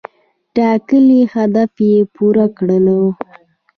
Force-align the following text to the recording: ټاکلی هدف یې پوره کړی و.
ټاکلی 0.55 1.21
هدف 1.33 1.71
یې 1.87 1.95
پوره 2.13 2.45
کړی 2.57 2.79
و. 3.01 3.03